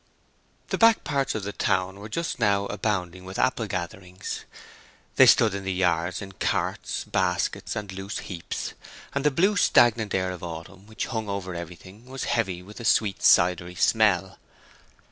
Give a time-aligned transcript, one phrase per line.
[0.69, 4.45] The back parts of the town were just now abounding with apple gatherings.
[5.15, 8.73] They stood in the yards in carts, baskets, and loose heaps;
[9.13, 12.83] and the blue, stagnant air of autumn which hung over everything was heavy with a
[12.85, 14.39] sweet cidery smell.